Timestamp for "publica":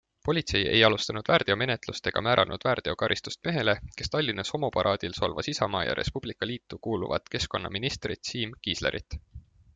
6.17-6.47